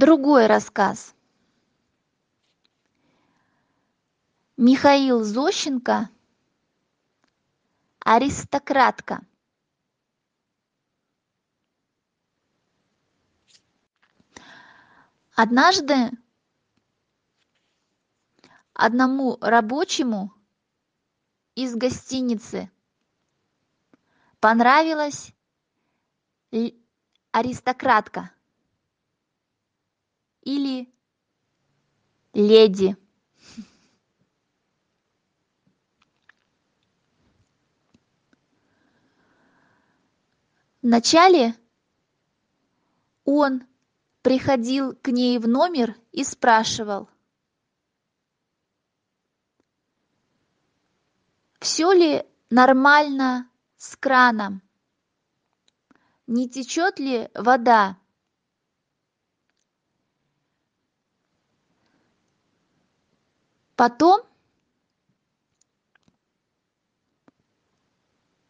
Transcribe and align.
другой 0.00 0.46
рассказ. 0.46 1.14
Михаил 4.56 5.22
зощенко 5.22 6.08
аристократка. 7.98 9.20
Однажды 15.34 16.10
одному 18.72 19.36
рабочему 19.42 20.32
из 21.54 21.76
гостиницы 21.76 22.70
понравилась 24.40 25.34
аристократка 27.32 28.32
или 30.42 30.92
леди. 32.32 32.96
Вначале 40.82 41.54
он 43.24 43.66
приходил 44.22 44.94
к 44.94 45.08
ней 45.08 45.38
в 45.38 45.46
номер 45.46 45.94
и 46.12 46.24
спрашивал 46.24 47.08
все 51.60 51.92
ли 51.92 52.26
нормально 52.48 53.48
с 53.76 53.96
краном? 53.96 54.62
Не 56.26 56.48
течет 56.48 56.98
ли 56.98 57.30
вода 57.34 57.99
потом 63.80 64.20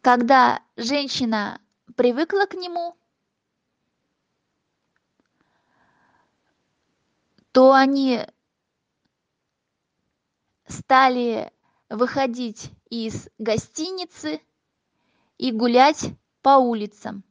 когда 0.00 0.60
женщина 0.74 1.60
привыкла 1.94 2.46
к 2.46 2.54
нему 2.54 2.96
то 7.52 7.72
они 7.72 8.26
стали 10.66 11.52
выходить 11.88 12.72
из 12.88 13.28
гостиницы 13.38 14.40
и 15.38 15.52
гулять 15.52 16.06
по 16.42 16.58
улицам. 16.58 17.22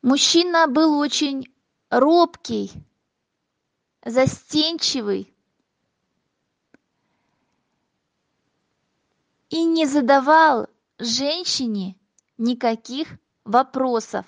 Мужчина 0.00 0.68
был 0.68 1.00
очень 1.00 1.52
робкий 1.90 2.72
застенчивый 4.04 5.34
и 9.48 9.64
не 9.64 9.86
задавал 9.86 10.68
женщине 10.98 11.96
никаких 12.38 13.18
вопросов. 13.44 14.26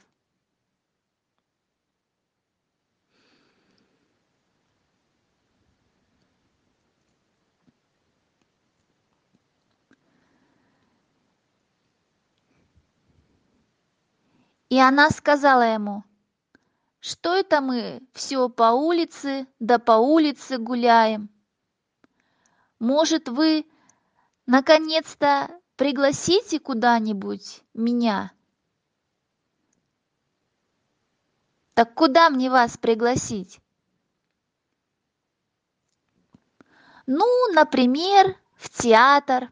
И 14.68 14.78
она 14.78 15.08
сказала 15.10 15.62
ему 15.62 16.04
что 17.00 17.34
это 17.34 17.60
мы 17.60 18.02
все 18.12 18.48
по 18.48 18.72
улице 18.72 19.46
да 19.58 19.78
по 19.78 19.92
улице 19.92 20.58
гуляем? 20.58 21.30
Может 22.78 23.28
вы 23.28 23.66
наконец-то 24.46 25.50
пригласите 25.76 26.58
куда-нибудь 26.58 27.62
меня? 27.74 28.32
Так 31.74 31.94
куда 31.94 32.30
мне 32.30 32.50
вас 32.50 32.76
пригласить? 32.76 33.60
Ну 37.06 37.52
например 37.52 38.36
в 38.56 38.68
театр 38.70 39.50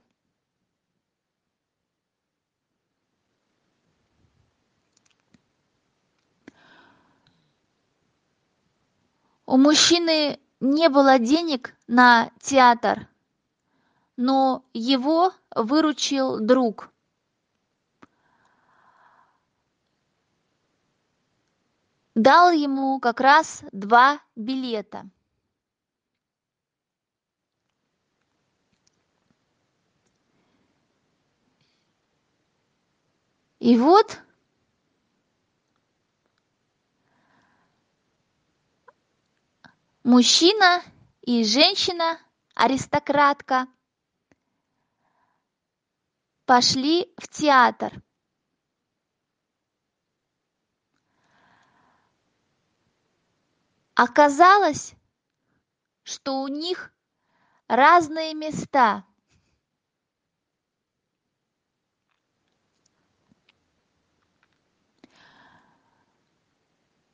у 9.56 9.58
мужчины 9.58 10.38
не 10.60 10.90
было 10.90 11.18
денег 11.18 11.74
на 11.86 12.30
театр 12.42 13.08
но 14.18 14.62
его 14.74 15.32
выручил 15.54 16.40
друг. 16.40 16.90
Дал 22.14 22.50
ему 22.50 23.00
как 23.00 23.20
раз 23.20 23.62
два 23.72 24.20
билета. 24.36 25.08
И 33.58 33.78
вот 33.78 34.20
мужчина 40.06 40.84
и 41.22 41.42
женщина 41.42 42.20
аристократка 42.54 43.66
пошли 46.44 47.12
в 47.18 47.26
театр. 47.26 47.92
Оказалось 53.96 54.94
что 56.04 56.42
у 56.42 56.46
них 56.46 56.92
разные 57.66 58.32
места. 58.32 59.04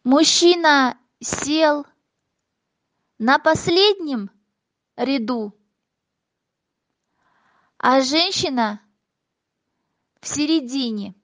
Мужчина 0.05 0.99
сел 1.21 1.87
на 3.19 3.39
последнем 3.39 4.31
ряду. 4.97 5.57
А 7.79 8.01
женщина 8.01 8.81
в 10.21 10.27
середине. 10.29 11.15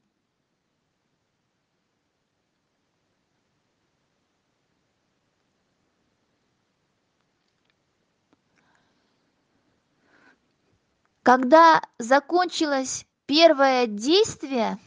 Когда 11.23 11.83
закончилось 11.99 13.07
первое 13.27 13.87
действие 13.87 14.79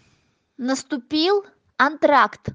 наступил 0.58 1.46
антракт 1.78 2.50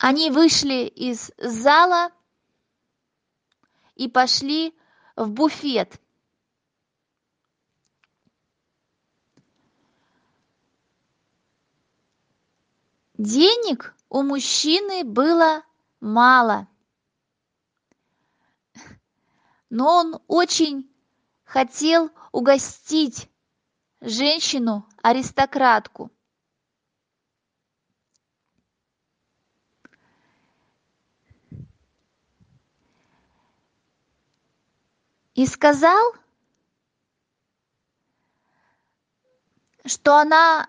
они 0.00 0.30
вышли 0.30 0.86
из 0.86 1.30
зала 1.38 2.10
и 3.94 4.08
пошли 4.08 4.74
в 5.14 5.30
буфет. 5.30 6.00
Денег 13.14 13.94
у 14.08 14.22
мужчины 14.22 15.04
было 15.04 15.62
мало 16.00 16.66
но 19.70 20.00
он 20.00 20.20
очень 20.26 20.90
хотел 21.44 22.10
угостить 22.32 23.30
женщину 24.00 24.86
и 35.40 35.46
сказал 35.46 36.12
что 39.86 40.18
она 40.18 40.68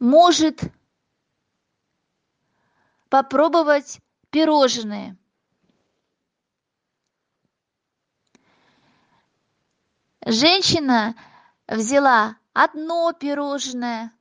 может 0.00 0.60
попробовать 3.08 4.00
пирожные. 4.30 5.16
Женщина 10.24 11.14
взяла 11.68 12.36
одно 12.52 13.12
пирожное, 13.12 14.12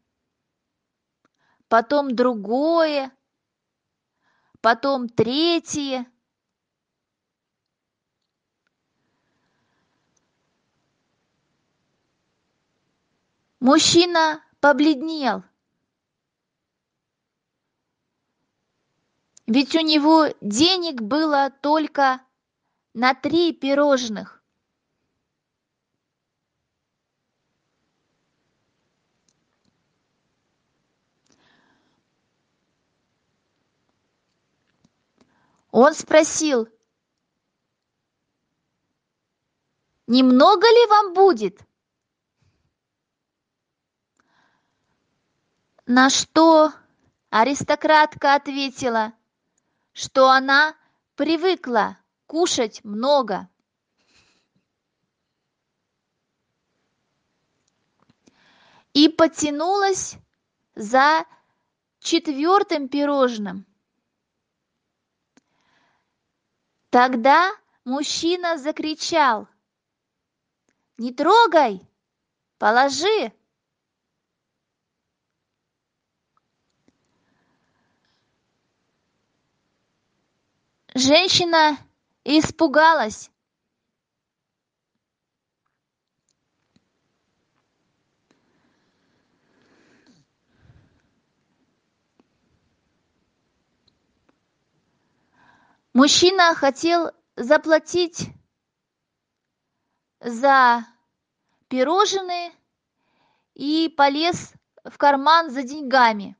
потом 1.67 2.15
другое, 2.15 3.14
потом 4.65 5.09
третье. 5.09 6.11
Мужчина 13.59 14.43
побледнел. 14.59 15.43
Ведь 19.45 19.75
у 19.75 19.81
него 19.81 20.29
денег 20.41 20.99
было 20.99 21.51
только 21.61 22.19
на 22.95 23.13
три 23.13 23.53
пирожных. 23.53 24.34
Он 35.77 35.93
спросил, 35.93 36.69
«Немного 40.07 40.65
ли 40.65 40.85
вам 40.87 41.13
будет?» 41.13 41.59
На 45.85 46.09
что 46.09 46.71
аристократка 47.29 48.35
ответила, 48.35 49.11
что 49.91 50.29
она 50.29 50.77
привыкла 51.17 51.97
кушать 52.25 52.81
много. 52.85 53.49
И 58.93 59.09
потянулась 59.09 60.15
за 60.73 61.25
четвертым 61.99 62.87
пирожным. 62.87 63.65
Тогда 66.95 67.51
мужчина 67.83 68.57
закричал, 68.57 69.49
«Не 70.97 71.13
трогай! 71.13 71.81
Положи!» 72.57 73.33
Женщина 80.93 81.77
испугалась. 82.23 83.29
Мужчина 95.95 96.53
хотел 96.55 97.13
заплатить 97.37 98.27
за 100.19 100.85
пирожные 101.69 102.51
и 103.53 103.87
полез 103.95 104.51
в 104.83 104.97
карман 104.97 105.49
за 105.51 105.63
деньгами. 105.63 106.35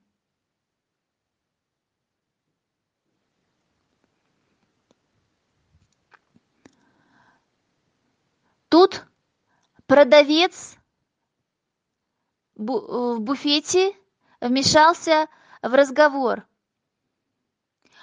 Тут 8.68 9.06
продавец 9.86 10.76
в 12.56 13.20
буфете 13.20 13.96
вмешался 14.42 15.30
в 15.62 15.74
разговор 15.74 16.46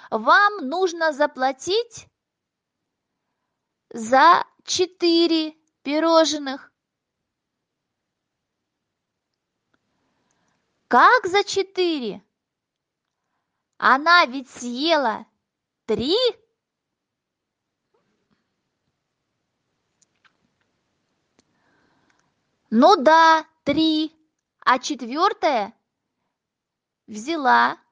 вам 0.09 0.67
нужно 0.67 1.13
заплатить 1.13 2.07
за 3.89 4.45
четыре 4.63 5.51
пирожных. 5.83 6.71
Как 10.87 11.25
за 11.25 11.43
четыре? 11.43 12.23
Она 13.77 14.25
ведь 14.25 14.49
съела 14.49 15.25
три? 15.85 16.15
Ну 22.69 22.95
да, 22.95 23.45
три. 23.63 24.15
А 24.59 24.79
четвертое 24.79 25.73
взяла 27.07 27.82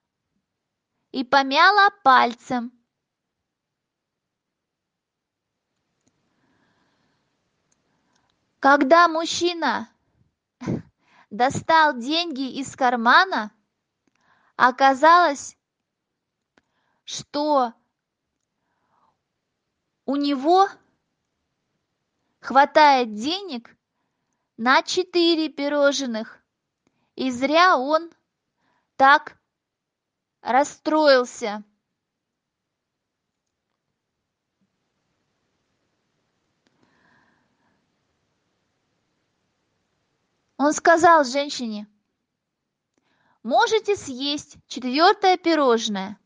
и 1.11 1.23
помяла 1.23 1.89
пальцем. 2.03 2.71
Когда 8.59 9.07
мужчина 9.07 9.89
достал 11.29 11.97
деньги 11.97 12.59
из 12.59 12.75
кармана, 12.75 13.51
оказалось, 14.55 15.57
что 17.03 17.73
у 20.05 20.15
него 20.15 20.69
хватает 22.39 23.15
денег 23.15 23.75
на 24.57 24.83
четыре 24.83 25.49
пирожных, 25.49 26.43
и 27.15 27.31
зря 27.31 27.77
он 27.77 28.11
так 28.95 29.40
расстроился. 30.41 31.63
Он 40.57 40.73
сказал 40.73 41.23
женщине 41.23 41.87
можете 43.43 43.95
съесть 43.95 44.57
четвертое 44.67 45.37
пирожное 45.37 46.19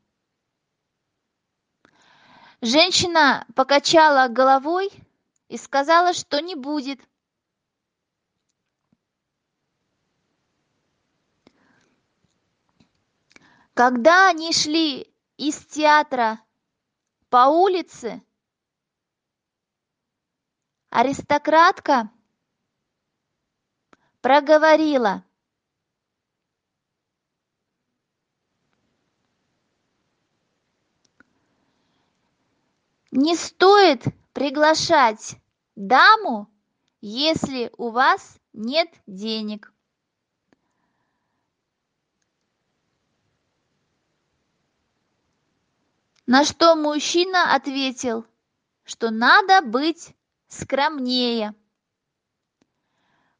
женщина 2.61 3.45
покачала 3.55 4.27
головой 4.27 4.91
и 5.47 5.57
сказала 5.57 6.13
что 6.13 6.41
не 6.41 6.55
будет 6.55 6.99
Когда 13.75 14.29
они 14.29 14.53
шли 14.53 15.13
из 15.35 15.57
театра 15.65 16.39
по 17.29 17.47
улице, 17.47 18.23
аристократка 20.91 22.09
проговорила. 24.21 25.25
Не 33.11 33.35
стоит 33.35 34.05
приглашать 34.31 35.35
даму, 35.75 36.49
если 37.01 37.73
у 37.77 37.89
вас 37.89 38.39
нет 38.53 38.87
денег. 39.05 39.74
На 46.27 46.43
что 46.43 46.75
мужчина 46.75 47.53
ответил, 47.53 48.25
что 48.83 49.11
надо 49.11 49.61
быть 49.61 50.15
скромнее. 50.47 51.53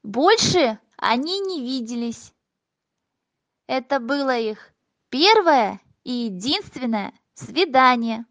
Больше 0.03 0.79
они 0.95 1.39
не 1.39 1.61
виделись. 1.61 2.31
Это 3.65 3.99
было 3.99 4.37
их 4.37 4.71
первое 5.09 5.81
и 6.03 6.11
единственное 6.11 7.11
свидание. 7.33 8.27